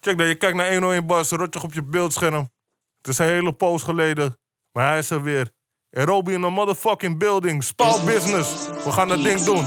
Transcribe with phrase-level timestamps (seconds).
[0.00, 2.50] Check dat je kijkt naar 101 Bars, rotje op je beeldscherm.
[2.96, 4.38] Het is een hele poos geleden,
[4.72, 5.50] maar hij is er weer.
[5.90, 7.64] En Robbie in de motherfucking building.
[7.64, 8.68] Spaal business.
[8.84, 9.62] We gaan dat ding doen.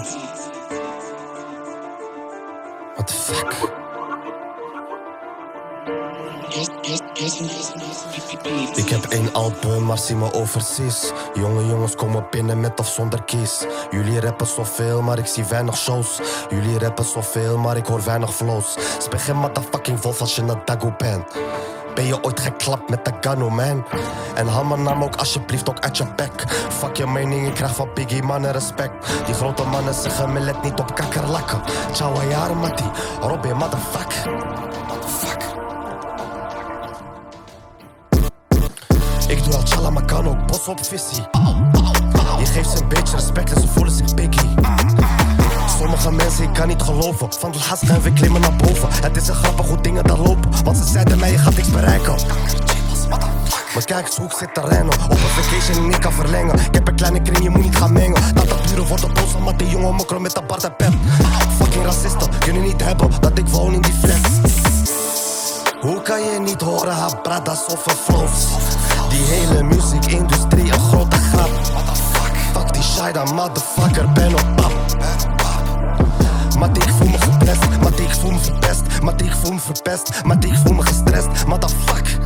[2.94, 3.83] What the fuck?
[8.76, 11.12] Ik heb één album, maar zie me overseas.
[11.34, 13.66] Jonge jongens komen binnen met of zonder kies.
[13.90, 16.20] Jullie rappen zoveel, maar ik zie weinig shows.
[16.50, 18.76] Jullie rappen zoveel, maar ik hoor weinig flows.
[18.98, 21.24] Speg geen motherfucking wolf als je een dago bent.
[21.96, 23.86] Ben je ooit geklapt met de Gano, man?
[24.36, 26.44] En haal mijn naam ook alsjeblieft ook uit je bek.
[26.70, 29.26] Fuck je mening, ik krijg van Biggie mannen respect.
[29.26, 31.62] Die grote mannen zeggen me let niet op kakkerlakken.
[31.92, 32.92] Ciao, jaren, Mattie.
[33.22, 34.63] Robin, motherfuck.
[39.94, 41.24] Maar kan ook bos op visie.
[42.40, 44.50] Je geeft ze een beetje respect en ze voelen zich biggie.
[45.78, 47.34] Sommige mensen, ik kan niet geloven.
[47.40, 48.90] Van de haast gaan we klimmen naar boven.
[48.92, 50.52] Het is een grappig hoe dingen daar lopen.
[50.64, 52.16] Want ze zeiden mij, je gaat niks bereiken.
[53.74, 54.94] Maar kijk eens hoe ik zit te rennen.
[54.94, 56.60] Op een vacation en ik kan verlengen.
[56.60, 58.36] Ik heb een kleine kring, je moet niet gaan mengen.
[58.36, 60.94] Dat de buren worden boos omdat die jongen mokkelen met de Bart en pep.
[61.58, 64.20] Fucking racisten, kunnen niet hebben dat ik woon in die flat.
[65.82, 68.46] Hoe kan je niet horen, haar bradas of een flows?
[69.14, 71.50] Die hele muziekindustrie een grote grap.
[72.54, 74.74] Fuck die shida, motherfucker, ben op pap.
[76.60, 80.24] Maar ik voel me geprest, maar ik voel me verpest, maar ik voel me verpest,
[80.24, 82.18] maar ik voel me gestrest, motherfuck.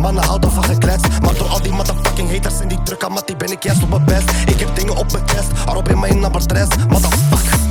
[0.00, 3.36] Mannen houden van gekletst, maar door al die motherfucking haters en die druk aan mattie
[3.36, 4.30] ben ik juist op mijn best.
[4.46, 7.65] Ik heb dingen op mijn test, erop in mijn nummer stress, motherfuck.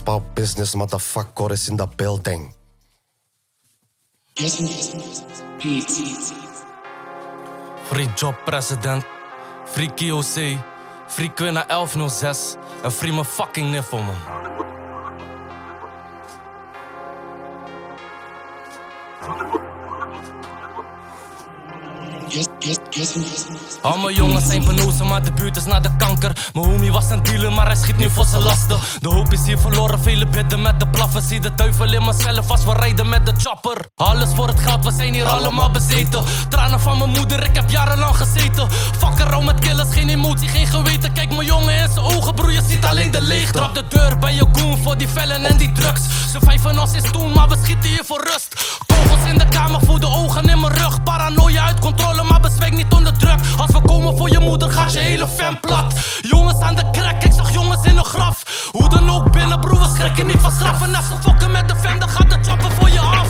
[0.00, 2.54] Spout business, motherfucker is in the building.
[7.90, 9.04] Free Job President,
[9.66, 10.58] Free KOC,
[11.06, 14.49] Free Quinna 1106 en Free mijn fucking niffel man.
[23.82, 26.50] Al jongens zijn penozen, maar de buurt is naar de kanker.
[26.52, 28.78] Mijn homie was een dealer, maar hij schiet nu voor zijn lasten.
[29.00, 31.22] De hoop is hier verloren, vele bidden met de blaffen.
[31.22, 33.86] Zie de duivel in mezelf als we rijden met de chopper.
[33.94, 36.24] Alles voor het geld, we zijn hier allemaal bezeten.
[36.48, 38.70] Tranen van mijn moeder, ik heb jarenlang gezeten.
[38.70, 41.12] Fuck around met killers, geen emotie, geen geweten.
[41.12, 43.52] Kijk mijn jongen in zijn ogen, broer, je ziet alleen de leegte.
[43.52, 46.00] Trap de deur bij je goon voor die vellen en die drugs.
[46.32, 48.88] Ze vijven ons is toen, maar we schieten hier voor rust.
[49.26, 51.02] In de kamer voor de ogen in mijn rug.
[51.02, 53.38] Paranoia uit controle, maar bezweek niet onder druk.
[53.56, 55.94] Als we komen voor je moeder, gaat je hele fan plat.
[56.20, 58.68] Jongens aan de crack, ik zag jongens in een graf.
[58.72, 60.82] Hoe dan ook binnen, broer, we schrikken niet van straf.
[60.82, 63.28] En als ze fokken met de fam, dan gaat de chopper voor je af.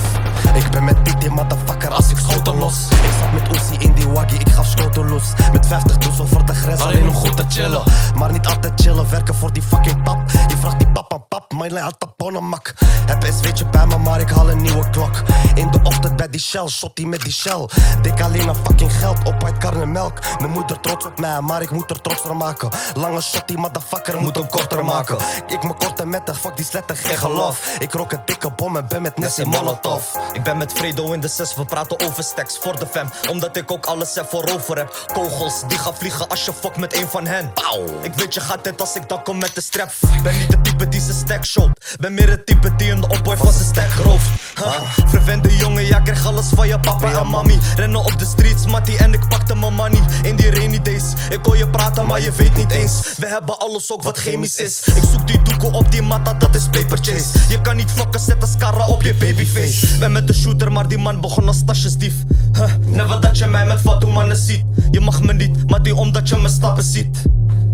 [0.54, 2.88] Ik ben met dit motherfucker als ik schoten los.
[2.90, 5.22] Ik zat met Uzi in die waggie, ik gaf schoten los.
[5.52, 7.82] Met 50 dus over de grens, alleen om goed te chillen.
[8.14, 10.30] Maar niet altijd chillen, werken voor die fucking pap.
[10.48, 12.74] Je vraagt die pap aan pap, mijn lijn had mak.
[13.06, 15.22] Heb SW'tje bij me, maar ik haal een nieuwe klok.
[15.54, 17.68] In de ochtend bij die shell, shot die met die shell.
[18.02, 20.18] Dik alleen aan fucking geld, op uit kar en melk.
[20.38, 22.70] Mijn moeder trots op mij, maar ik moet er trots van maken.
[22.94, 25.16] Lange shot, die motherfucker moet hem korter maken.
[25.46, 27.76] Ik me korter met de fuck die sletten, geen geloof.
[27.78, 30.04] Ik rook een dikke bom en ben met Nessie Molotov.
[30.32, 33.10] Ik ben met Fredo in de zes, we praten over stacks voor de fam.
[33.30, 35.04] Omdat ik ook alles er voorover heb.
[35.12, 37.52] Kogels die gaan vliegen als je fuck met een van hen.
[38.00, 39.90] Ik weet je gaat dit als ik dan kom met de strap.
[40.22, 41.68] Ben niet de type die zijn stack shot.
[42.10, 44.28] Meer het type die een opboy van zijn stack rooft.
[44.54, 44.80] Huh?
[45.06, 47.58] Verwende jongen, ja, krijg alles van je papa en mami.
[47.76, 50.00] Rennen op de streets, mattie, en ik pakte mijn money.
[50.22, 53.14] In die rainy days, ik hoor je praten, maar je weet niet eens.
[53.16, 54.82] We hebben alles ook wat chemisch is.
[54.86, 57.38] Ik zoek die doekoe op die matta, dat is paper chase.
[57.48, 59.98] Je kan niet vlokken, zetten scarra op je babyface.
[59.98, 62.14] Ben met de shooter, maar die man begon als tasjesdief.
[62.52, 62.72] Huh?
[62.86, 64.64] Never dat je mij met fatu mannen ziet.
[64.90, 67.22] Je mag me niet, maar die omdat je mijn stappen ziet.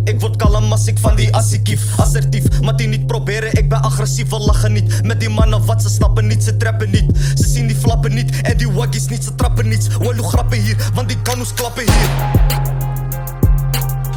[0.07, 3.83] Ik word kalm als ik van die assie Assertief, maar die niet proberen, ik ben
[3.83, 7.49] agressief, we lachen niet Met die mannen wat, ze snappen niet, ze trappen niet Ze
[7.49, 11.09] zien die flappen niet, en die waggies niet, ze trappen niets Wallo grappen hier, want
[11.09, 12.11] die kanoes klappen hier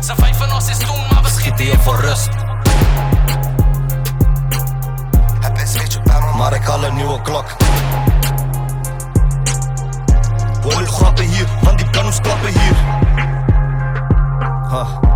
[0.04, 2.30] Ze vijven ons is toen, maar we schieten hier voor rust.
[5.40, 7.56] Heb SW'tje bij me, maar ik haal een nieuwe klok.
[10.62, 12.76] Wallo grappen hier, want die kanoes klappen hier
[14.70, 15.09] Huh.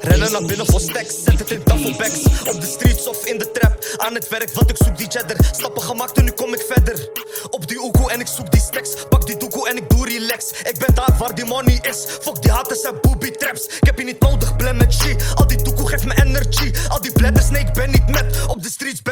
[0.00, 3.50] Rennen naar binnen voor stacks, zet het in duffelbags Op de streets of in de
[3.50, 6.64] trap, aan het werk want ik zoek die cheddar Stappen gemaakt en nu kom ik
[6.68, 7.08] verder
[7.50, 10.50] Op die oekoe en ik zoek die stacks Pak die doekoe en ik doe relax
[10.50, 12.04] Ik ben inderdaad waar die money is.
[12.20, 13.66] Fuck die haters en booby traps.
[13.66, 15.34] Ik heb je niet nodig, blem met G.
[15.34, 16.72] Al die toekoe geeft me energy.
[16.88, 18.46] Al die bladders, nee, ik ben niet met.
[18.46, 18.70] Op de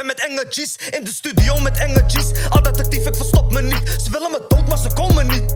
[0.08, 0.76] met enge G's.
[0.90, 2.48] In de studio met enge G's.
[2.48, 3.82] Altijd actief, ik verstop me niet.
[4.04, 5.54] Ze willen me dood, maar ze komen niet.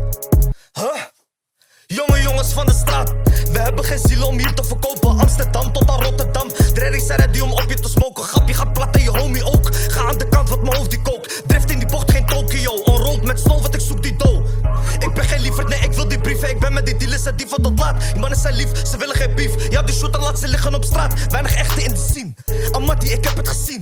[0.73, 1.03] Huh?
[1.87, 3.13] Jonge jongens van de straat,
[3.53, 5.19] we hebben geen ziel om hier te verkopen.
[5.19, 6.49] Amsterdam tot aan Rotterdam.
[6.75, 8.25] Dreddy zijn ready om op je te smoken.
[8.25, 9.75] Grapje gaat plat en je homie ook.
[9.75, 11.43] Ga aan de kant, wat mijn hoofd die kookt.
[11.47, 12.73] Drift in die bocht, geen Tokio.
[12.73, 14.47] Onrold met snow, wat ik zoek die dough.
[14.99, 16.49] Ik ben geen lieverd, nee, ik wil die brieven.
[16.49, 18.01] Ik ben met die dealers en die van tot laat.
[18.13, 19.71] Die mannen zijn lief, ze willen geen beef.
[19.71, 21.27] Ja, die shooter laat ze liggen op straat.
[21.31, 22.35] Weinig echte in de scene.
[22.71, 23.82] Amati, ik heb het gezien.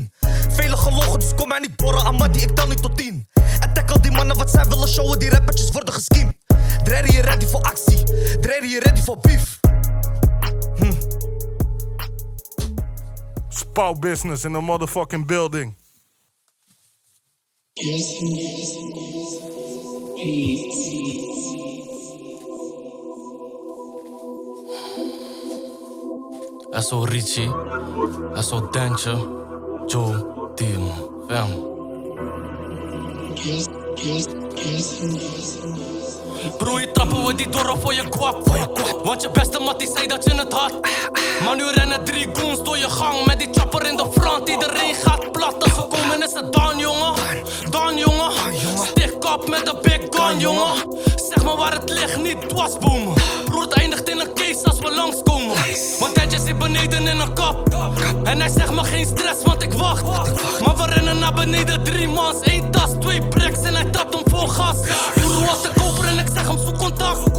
[0.90, 2.04] Gelogen, dus kom mij niet borren.
[2.04, 3.28] Amati, ik tel niet tot tien.
[3.60, 5.18] En tackle die mannen wat zij willen showen.
[5.18, 6.34] Die rappertjes worden gescheemd.
[6.82, 8.04] Dreddy, je ready voor actie.
[8.40, 9.60] Dreddy, je ready voor beef.
[13.48, 15.78] Spouw business in the motherfucking building.
[26.70, 27.50] SO Richie,
[28.34, 29.16] SO Dentje,
[29.86, 31.50] Joe, Fam.
[36.58, 38.48] Broer, je trappen we die door voor je kwap.
[39.04, 40.72] Want je beste mattie zei dat je het had.
[41.44, 44.48] Maar nu rennen drie goons door je gang met die chopper in de front.
[44.48, 45.62] Iedereen gaat plat.
[45.62, 47.14] Als komen is het dan, jongen.
[47.70, 48.32] Dan, jongen.
[48.86, 50.98] Stik op met de big gun, jongen.
[51.40, 53.14] Zeg maar waar het ligt, niet dwarsboomen.
[53.44, 55.56] Broer, het eindigt in een case als we langskomen.
[56.00, 57.74] Want hij zit beneden in een kap.
[58.24, 60.02] En hij zegt me geen stress, want ik wacht.
[60.60, 64.22] Maar we rennen naar beneden, drie mans, één tas, twee bricks en hij trapt hem
[64.26, 64.76] vol gas.
[65.14, 67.30] Broer, was de koper en ik zeg hem zoek contact.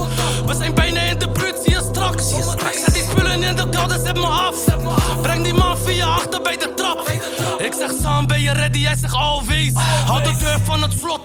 [0.46, 2.30] We zijn bijna in de buurt, zie je straks.
[2.86, 4.56] Zet die spullen in de kelder, zet me af.
[5.22, 7.10] Breng die man via achter bij de trap.
[7.58, 8.84] Ik zeg Sam, ben je ready?
[8.84, 9.74] Hij zegt always.
[10.06, 11.21] Hou de deur van het slot,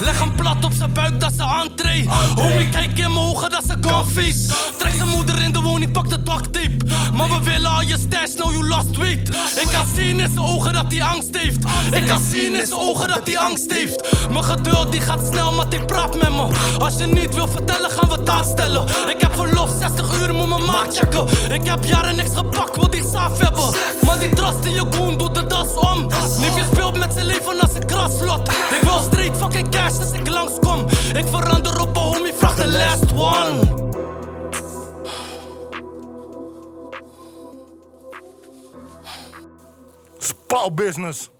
[0.00, 2.08] Leg hem plat op zijn buik, dat ze entree.
[2.34, 4.54] Homie, kijk in mijn ogen, dat ze gunface.
[4.78, 6.54] Trek zijn moeder in de woning, pak de duct.
[7.16, 9.28] Maar we willen al je stash, nou you lost weight.
[9.60, 11.64] Ik kan zien in zijn ogen dat hij angst heeft.
[11.90, 14.28] Ik kan zien in zijn ogen dat hij angst heeft.
[14.30, 16.48] Mijn geduld die gaat snel, maar die praat met me.
[16.78, 18.82] Als je niet wil vertellen, gaan we het aanstellen.
[19.08, 21.52] Ik heb verlof, 60 uur, moet mijn maat checken.
[21.52, 23.74] Ik heb jaren niks gepakt, wil die saaf hebben.
[24.06, 26.08] Maar die trust in je goon doet de das om.
[27.96, 30.80] Ik wil straight fucking cash als ik langskom.
[31.14, 33.84] Ik verander op een homie, vraag de last one.
[40.18, 41.30] Spouw business.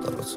[0.00, 0.36] Dat was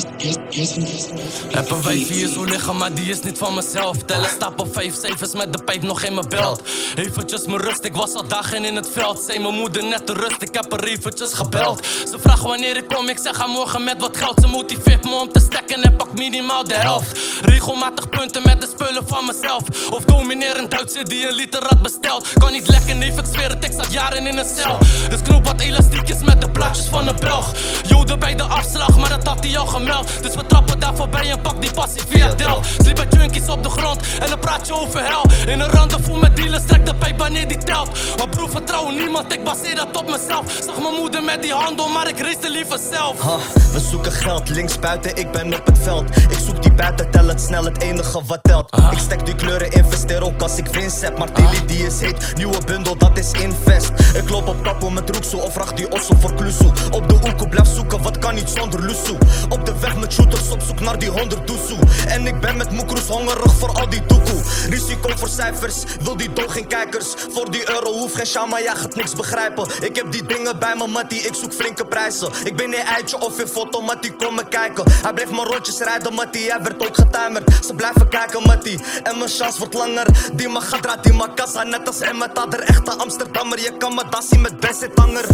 [0.00, 0.11] zo.
[0.22, 3.96] Heb een wijfie hier zo liggen, maar die is niet van mezelf.
[3.96, 4.28] Tellen
[4.72, 6.62] vijf cijfers met de pijp nog in mijn belt.
[6.94, 9.24] Eventjes mijn rust, ik was al dagen in het veld.
[9.26, 11.86] Zei mijn moeder net te rust, ik heb er eventjes gebeld.
[12.10, 14.40] Ze vraagt wanneer ik kom, ik zeg haar morgen met wat geld.
[14.40, 17.18] Ze motiveert me om te stekken en pak minimaal de helft.
[17.42, 19.90] Regelmatig punten met de spullen van mezelf.
[19.90, 22.28] Of domineer een Duitser die een liter had besteld.
[22.38, 24.78] Kan niet lekker, neef, ik zweer het, ik zat jaren in een cel.
[25.08, 27.52] Dus knoop wat elastiekjes met de plaatjes van een Belg.
[27.86, 30.10] Joden bij de afslag, maar dat had hij al gemeld.
[30.20, 32.60] Dus we trappen daar voorbij en pak die passie via Del.
[32.82, 35.24] Sliep met junkies op de grond en dan praat je over hel.
[35.46, 37.88] In een rendezvous met dealers, trek de pijp wanneer die telt.
[38.16, 40.60] Maar broer, vertrouw niemand, ik baseer dat op mezelf.
[40.66, 43.20] Zag mijn moeder met die handel, maar ik race liever zelf.
[43.20, 43.36] Ha,
[43.72, 46.16] we zoeken geld, links buiten, ik ben op het veld.
[46.16, 48.76] Ik zoek die buiten, tel het snel, het enige wat telt.
[48.90, 51.18] Ik stek die kleuren, investeer ook als ik winst heb.
[51.18, 53.90] Maar Tilly die is heet, nieuwe bundel, dat is invest.
[54.14, 56.72] Ik loop op kapo met roeksoe of vraag die osso voor klusoe.
[56.90, 59.18] Op de oeko blijf zoeken, wat kan niet zonder lusoe.
[59.48, 61.78] Op de weg met shooters op zoek naar die honderd doezoe.
[62.08, 64.42] En ik ben met moekroes hongerig voor al die doekoe.
[64.68, 67.14] Risico voor cijfers, wil die dood geen kijkers.
[67.30, 69.66] Voor die euro hoef geen shama, jij gaat niks begrijpen.
[69.80, 72.28] Ik heb die dingen bij me, mattie, ik zoek flinke prijzen.
[72.44, 74.84] Ik ben een eitje of in foto, mattie, kom me kijken.
[75.02, 77.64] Hij bleef maar rondjes rijden, mattie, hij werd ook getimerd.
[77.66, 80.06] Ze blijven kijken, mattie, en mijn chance wordt langer.
[80.32, 83.60] Die mag gaat die mag kassa, net als Emmet had er echte Amsterdammer.
[83.60, 85.24] Je kan me dassie met best tanger.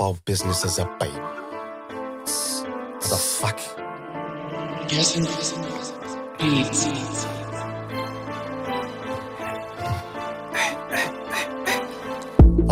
[0.00, 1.10] Spouw business is a pay.
[1.10, 3.60] What the fuck?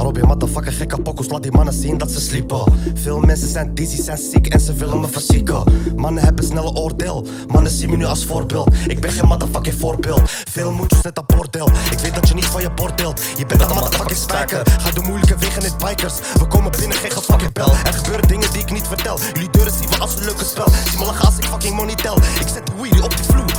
[0.09, 2.65] Robin, motherfucker, gekke pokkels, laat die mannen zien dat ze sliepen.
[2.95, 5.63] Veel mensen zijn dizzy, zijn ziek en ze willen me verzieken.
[5.97, 7.27] Mannen hebben snelle oordeel.
[7.49, 8.75] Mannen zien me nu als voorbeeld.
[8.87, 10.21] Ik ben geen motherfucking voorbeeld.
[10.51, 11.69] Veel moedjes net een bordeel.
[11.91, 13.21] Ik weet dat je niet van je bord deelt.
[13.37, 14.63] Je bent een motherfucking spijker.
[14.81, 16.15] Ga de moeilijke wegen in bikers.
[16.35, 17.71] We komen binnen, geen fucking bel.
[17.71, 19.19] Er gebeuren dingen die ik niet vertel.
[19.33, 20.69] Jullie deuren zien we als een leuke spel.
[20.91, 22.17] Zie me als ik fucking money tel.
[22.17, 23.53] Ik zet die wheelie op die vloer.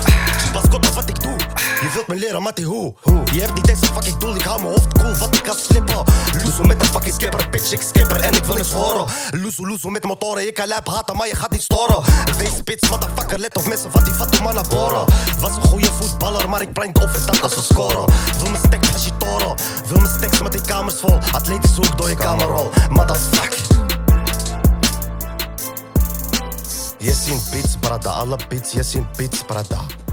[0.53, 1.38] Pas op wat ik doe.
[1.81, 2.93] Je wilt me leren, Matty, hoe?
[3.31, 4.35] Je hebt niet eens een fucking doel.
[4.35, 6.03] Ik hou mijn hoofd cool, wat ik kan slippen.
[6.43, 9.05] Loezo met een fucking skipper, bitch, ik skipper en ik wil niks horen.
[9.31, 12.03] Loezo, loezo met motoren, je kan lijp haten, maar je gaat niet storen.
[12.37, 15.05] Wees bitch, motherfucker, let op mensen van die fatu man boren.
[15.39, 18.05] Was een goede voetballer, maar ik blind of het als we scoren.
[18.41, 19.55] Wil mijn steks als je toren,
[19.87, 21.17] wil mijn met die kamers vol.
[21.31, 23.77] Atletisch hoek door je kamerrol, motherfucker.
[26.97, 30.08] Je ziet beats, brada, alle beats, je ziet beats, brada.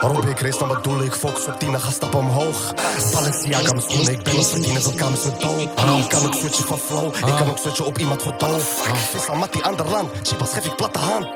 [0.00, 1.12] Rob ik race, dan wat doe ik?
[1.12, 2.74] Fox op 10 ga stappen omhoog.
[3.12, 5.60] Balenciaga mijn schoenen, ik ben op verdienen, zo kan zo dood.
[5.60, 8.88] Ik kan ook switchen van flow, ik kan ook switchen op iemand voor doof.
[9.10, 11.26] Vis aan Mattie, ander land, chipas geef ik platte hand.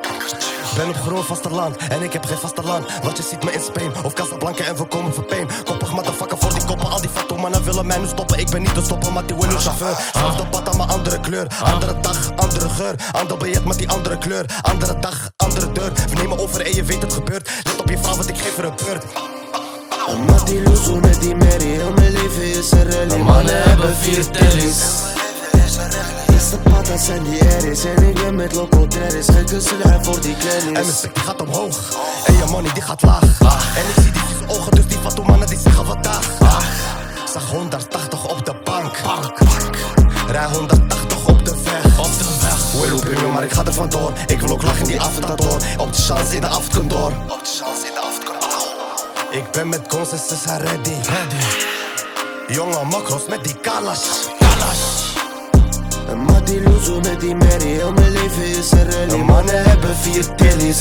[0.76, 2.84] Ben op groen vasteland en ik heb geen vasteland.
[3.02, 5.48] Want je ziet me in Spain of Casablanca en we komen pijn.
[5.64, 6.38] Koppig motherfucker
[7.42, 8.38] mannen willen mij nu stoppen.
[8.38, 9.96] Ik ben niet te stoppen, maar die winner chauffeur.
[10.12, 12.94] Zelfde pad aan mijn andere kleur, andere dag, andere geur.
[13.12, 15.92] Ander biljet met die andere kleur, andere dag, andere deur.
[15.92, 17.50] We nemen over en je weet het gebeurt.
[17.64, 19.04] Let op je vrouw, want ik geef er een beurt.
[20.06, 23.22] Omdat die loezo met die Mary, heel mijn leven is een rally.
[23.22, 24.82] Mannen hebben vier tellies.
[26.32, 29.26] Eerste patas en die Aries en ik ben met Loco Terris.
[29.26, 31.00] Geen kussenlijn voor die En mijn kennis.
[31.00, 31.78] die gaat omhoog
[32.26, 33.22] En je money die gaat laag
[33.76, 36.40] En ik zie die vieze ogen Dus die fatto mannen die zeggen vandaag
[37.52, 38.96] 180 op de bank.
[40.26, 41.98] Rij 180 op de weg.
[41.98, 42.82] Op de weg.
[42.82, 44.12] Willow premium, maar ik ga er vandoor.
[44.26, 47.50] Ik wil ook lachen in die avondador Op de chance in de afterkantoor Op de
[47.60, 49.80] chance in de Ik ben met
[50.28, 50.94] ze zijn ready.
[52.48, 54.28] Jonge makros met die kalas.
[56.12, 59.22] Omdat die loezo met die Mary, heel mijn leven is een rally.
[59.22, 60.80] Mannen hebben vier tellies.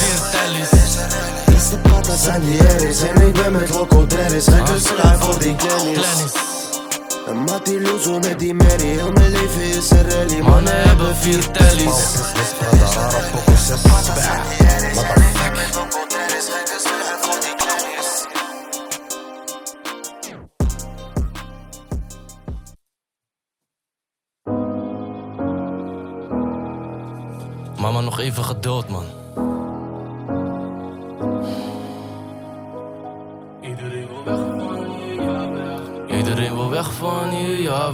[1.54, 4.06] Eerste patas en die Aries en ik ben met Loco.
[4.08, 6.51] Geen kussenlijn voor die kennis.
[7.32, 10.42] Omdat die loezo met die Mary, heel mijn leven is een rally.
[10.42, 12.20] Mannen hebben vier tellies.
[27.78, 29.06] Mama, nog even geduld, man.
[37.02, 37.92] Van hier, ja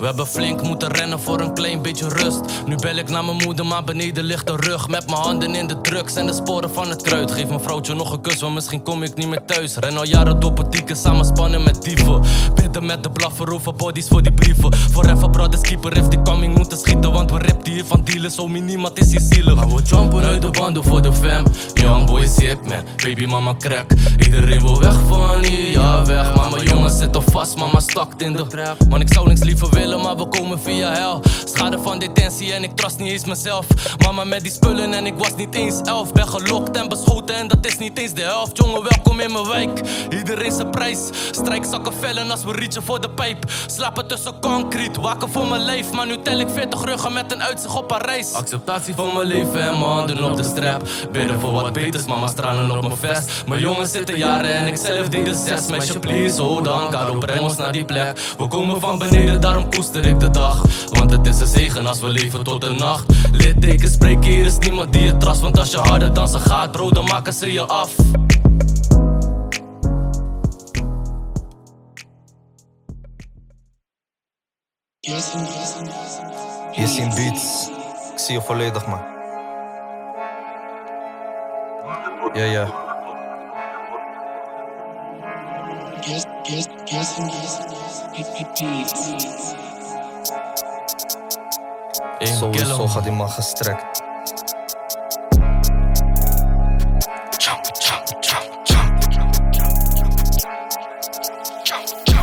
[0.00, 2.40] We hebben flink moeten rennen voor een klein beetje rust.
[2.66, 4.88] Nu bel ik naar mijn moeder, maar beneden ligt de rug.
[4.88, 7.30] Met mijn handen in de drugs en de sporen van het kruid.
[7.30, 9.76] Geef mijn vrouwtje nog een kus, want misschien kom ik niet meer thuis.
[9.76, 12.22] Ren al jaren door boutique, samen spannen met dieven.
[12.54, 14.74] Bidden met de blaffer over bodies voor die brieven.
[14.74, 17.12] Forever brothers keeper if die coming moeten schieten.
[17.12, 19.54] Want we rippen hier van dealen, zo niemand is hier zielig.
[19.54, 21.44] Maar we jumpen uit de banden voor de fam.
[21.74, 23.90] Young boy sick man, baby mama crack.
[24.18, 26.34] Iedereen wil weg van hier, ja weg.
[26.34, 28.76] Maar mijn jongens zitten vast, mama stakt in de trap.
[28.88, 31.22] Man, ik zou niks liever willen, maar we komen via hel.
[31.44, 33.66] Schade van detentie en ik trust niet eens mezelf.
[34.04, 36.12] Mama met die spullen en ik was niet eens elf.
[36.12, 38.56] Ben gelokt en beschoten en dat is niet eens de helft.
[38.56, 39.80] Jongen, welkom in mijn wijk.
[40.10, 40.98] Iedereen zijn prijs.
[41.30, 43.44] Strijkzakken vellen als we reachen voor de pijp.
[43.66, 45.92] Slapen tussen concrete, waken voor mijn lijf.
[45.92, 48.32] Maar nu tel ik 40 ruggen met een uitzicht op Parijs.
[48.32, 50.88] Acceptatie van mijn leven en mijn handen op de strap.
[51.12, 53.42] Bidden voor wat beters, mama stralen op mijn vest.
[53.46, 55.66] Mijn jongens zitten jaren en ik zelf deed de zes.
[55.66, 58.18] Meisje, please, hold on, Karo, breng ons naar die plek.
[58.38, 60.62] We komen van beneden, daarom koester ik de dag.
[60.90, 63.04] Want het is een zegen als we leven tot de nacht.
[63.32, 65.40] Littekens spreken, hier is niemand die je trust.
[65.40, 67.94] Want als je harder dan ze gaat, bro, dan maken ze je af.
[76.72, 77.68] Je ziet beats.
[78.12, 79.00] Ik zie je volledig, man.
[82.34, 82.88] Ja, ja.
[88.62, 89.69] Eén
[92.18, 94.02] Sowieso gaat die man gestrekt.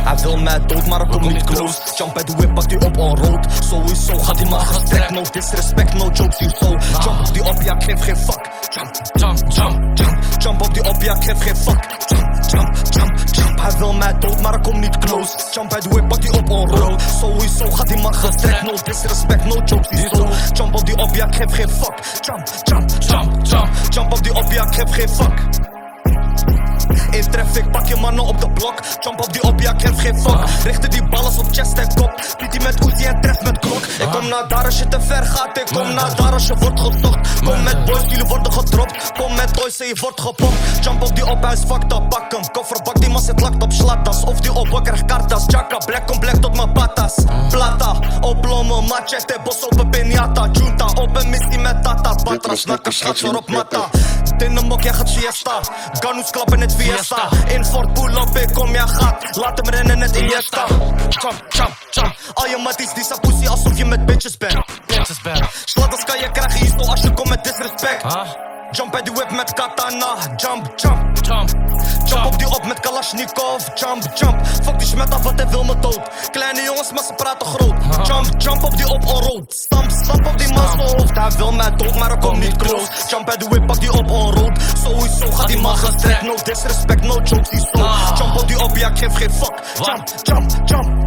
[0.04, 1.78] Hij wil mij dood, maar ik kom niet close.
[1.96, 3.46] Jump bij de whip, pak die op on road.
[3.60, 5.10] Sowieso gaat die man gestrekt.
[5.10, 6.68] No disrespect, no jokes, you so.
[7.02, 8.48] Jump op die op, ja, ik geef geen fuck.
[8.68, 9.98] Jump, Jump, jump.
[9.98, 12.07] jump, jump op die op, ja, ik geef geen fuck.
[12.50, 13.60] Jump, jump, jump.
[13.60, 15.38] Hij wil mij dood, maar ik kom niet close.
[15.52, 17.02] Jump bij de whip, pak die op on road.
[17.20, 18.62] Sowieso gaat die man gestrekt.
[18.62, 20.28] No disrespect, no jokes, die zo.
[20.52, 21.94] Jump op die op, ja, ik geef geen fuck.
[22.20, 23.68] Jump, jump, jump, jump.
[23.88, 25.76] Jump op die op, ja, ik geef geen fuck.
[27.10, 28.74] In traffic, pak je mannen op de blok.
[29.00, 30.38] Jump op die op, ja, ik geen fuck.
[30.64, 32.12] Richten die ballen op chest en kop.
[32.36, 33.84] Piet met Uzi en tref met klok.
[33.84, 35.58] Ik kom naar daar als je te ver gaat.
[35.58, 37.18] Ik kom naar daar als je wordt gezocht.
[37.44, 39.12] Kom met boys, jullie worden gedropt.
[39.12, 40.56] Kom met toys en je wordt gepompt.
[40.80, 42.08] Jump op die op, hij is fucked up.
[42.08, 44.24] Pak hem, kofferbak, die man zit lakt op slattas.
[44.24, 45.44] Of die op, ik krijg kartas.
[45.46, 47.14] Jacka, black kom black tot mijn patas.
[47.50, 50.50] Plata, oplommen, machete, bos op een piñata.
[50.52, 52.14] Junta, op een missie met tata.
[52.14, 53.88] Patra, snakken, schat, op matta.
[54.38, 55.60] Tinnenmok, jij gaat fiesta.
[55.92, 59.36] Ganus klappen het In Fort pull ik kom, jij gaat.
[59.36, 60.66] Laat hem rennen, net Iniesta.
[61.08, 62.16] Jump, jump, jump.
[62.34, 64.64] Al je matties, die zijn pussy alsof je met bitches bent.
[64.86, 65.42] Bitches bad.
[65.64, 68.02] Slatters kan je krijgen hier zo als je komt met disrespect.
[68.70, 70.16] Jump bij de whip met katana.
[70.36, 71.26] Jump, jump.
[71.26, 71.48] Jump.
[72.04, 73.66] Jump op die op met Kalashnikov.
[73.74, 74.46] Jump, jump.
[74.46, 76.00] Fuck die smet af, want hij wil me dood.
[76.30, 78.06] Kleine jongens, maar ze praten groot.
[78.06, 79.52] Jump, jump op die op on road.
[79.52, 81.16] Stamp, stamp op die man zijn hoofd.
[81.18, 82.86] Hij wil mij dood, maar ik kom niet close.
[83.08, 84.58] Jump bij de whip, pak die op on road.
[84.82, 86.22] Sowieso gaat die man gestrekt.
[86.22, 87.88] No disrespect, no jokes, die zo.
[88.18, 89.54] Jump op die op, ja, ik geef geen fuck.
[89.84, 90.97] Jump, jump, jump,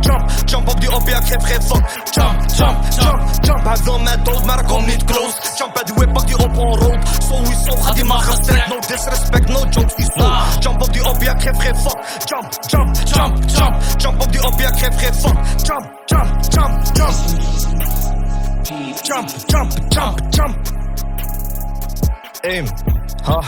[0.51, 0.70] jump.
[0.70, 1.25] Op die op, ja, ik
[1.62, 1.86] fuck.
[2.12, 3.63] Jump, jump, jump, jump.
[3.63, 5.36] Hij wil mij dood, maar ik kom niet close.
[5.58, 7.08] Jump bij de whip, pak die op on road.
[7.27, 8.67] Sowieso gaat die man gestrekt.
[8.67, 10.31] No disrespect, no jokes, die zo.
[10.60, 11.98] Jump op die op, ja, ik geef geen fuck.
[12.25, 13.75] Jump, jump, jump, jump.
[13.98, 15.38] Jump op die op, ja, ik geef geen fuck.
[15.62, 17.15] Jump, jump, jump, jump.
[19.01, 20.55] Jump, jump, jump, jump.
[22.41, 22.67] Aim,
[23.24, 23.41] ha.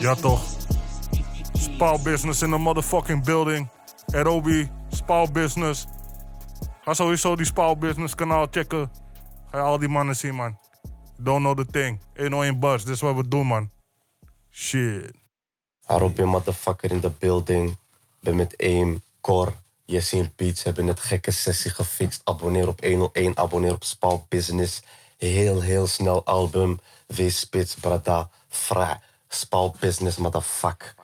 [0.00, 0.40] Ja toch.
[1.58, 3.68] Spaal business in the motherfucking building.
[4.14, 5.86] Adobe, Spaal business.
[6.84, 8.90] Ga sowieso die Spaal business kanaal checken.
[9.50, 10.58] Ga je al die mannen zien man.
[11.16, 12.00] Don't know the thing.
[12.16, 13.70] 101 bus, dit is wat we doen man.
[14.50, 15.12] Shit.
[15.86, 17.76] Arobi motherfucker in the building.
[18.20, 19.52] Ben met Aim, Cor,
[19.84, 22.20] Jesse en Beats hebben net gekke sessie gefixt.
[22.24, 24.82] Abonneer op 101, abonneer op Spaal Business.
[25.16, 26.80] Heel, heel snel album.
[27.06, 29.00] Wees spits, brada, fra.
[29.28, 30.94] Spaal Business, motherfucker.